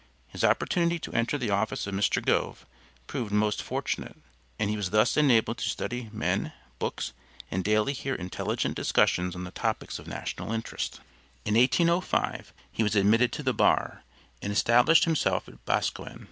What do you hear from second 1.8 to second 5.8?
of Mr. Gove proved most fortunate, as he was thus enabled to